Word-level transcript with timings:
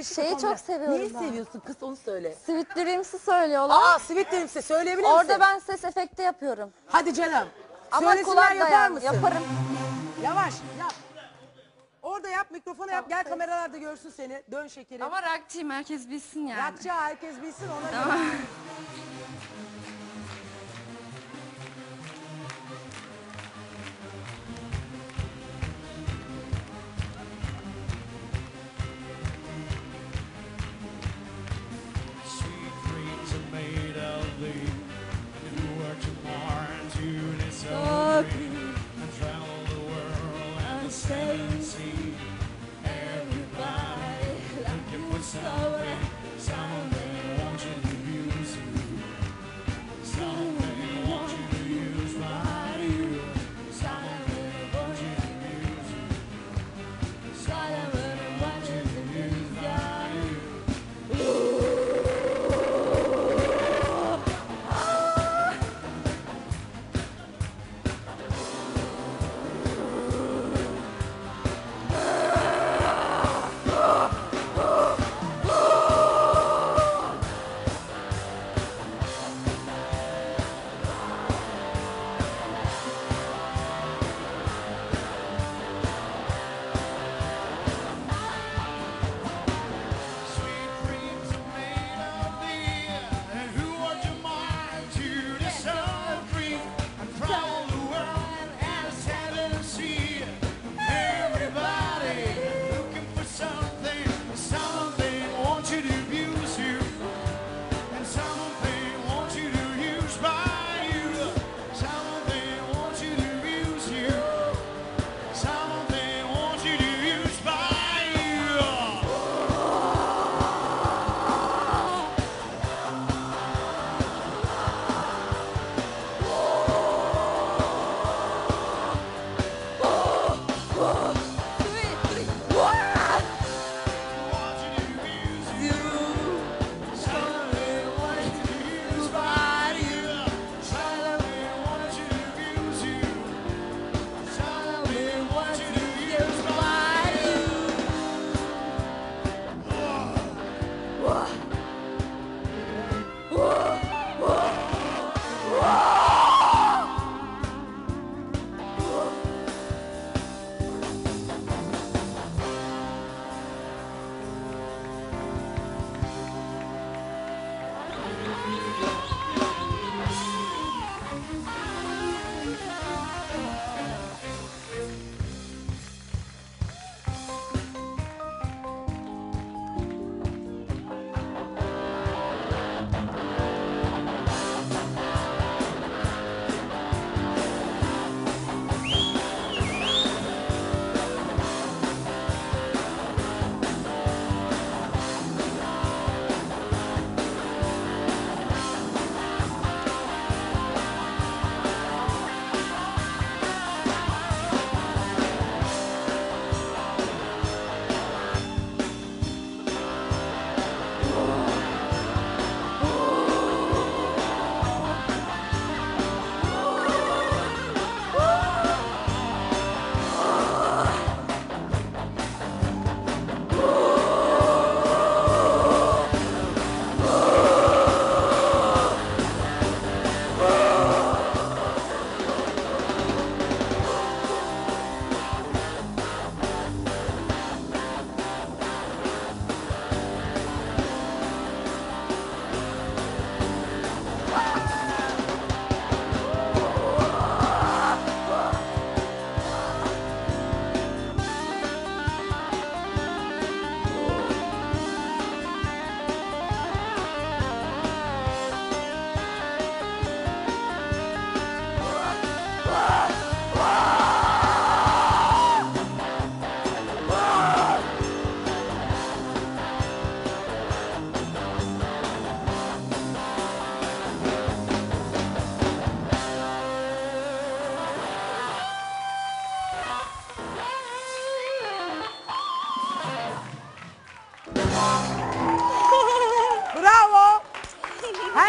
Şeyi 0.00 0.38
çok 0.38 0.58
seviyorum 0.58 0.98
Neyi 0.98 1.14
ben. 1.14 1.18
seviyorsun 1.20 1.60
kız 1.60 1.76
onu 1.82 1.96
söyle. 1.96 2.34
Sweet 2.46 2.76
Dreams'i 2.76 3.18
söylüyorlar. 3.18 3.76
Aa 3.82 3.98
Sweet 3.98 4.32
Dreams'i 4.32 4.62
söyleyebilir 4.62 5.06
misin? 5.06 5.16
Orada 5.16 5.40
ben 5.40 5.58
ses 5.58 5.84
efekti 5.84 6.22
yapıyorum. 6.22 6.70
Hadi 6.86 7.14
canım. 7.14 7.48
Ama 7.90 8.10
Söylesinler 8.10 8.34
kulak 8.34 8.54
yapar 8.56 8.70
dayan. 8.70 8.92
mısın? 8.92 9.06
Yaparım. 9.06 9.42
Yavaş 10.24 10.54
yap. 10.80 10.92
Orada 12.02 12.28
yap 12.28 12.50
mikrofona 12.50 12.92
yap. 12.92 13.04
Gel 13.08 13.24
kameralar 13.24 13.72
da 13.72 13.76
görsün 13.76 14.10
seni. 14.10 14.42
Dön 14.50 14.66
şekerim. 14.68 15.06
Ama 15.06 15.22
rockçıyım 15.22 15.70
herkes 15.70 16.08
bilsin 16.10 16.46
yani. 16.46 16.62
Rakçı 16.62 16.88
herkes 16.88 17.34
bilsin 17.42 17.66
ona 17.68 17.90
göre. 17.90 18.20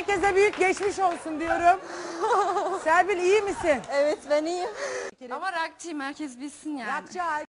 Herkese 0.00 0.34
büyük 0.36 0.58
geçmiş 0.58 0.98
olsun 0.98 1.40
diyorum. 1.40 1.80
Serpil 2.84 3.18
iyi 3.18 3.42
misin? 3.42 3.80
Evet 3.92 4.18
ben 4.30 4.44
iyiyim. 4.44 4.68
Ama 5.30 5.52
rockçıyım 5.52 6.00
herkes 6.00 6.40
bilsin 6.40 6.76
yani. 6.76 6.92
Rakçı 6.92 7.22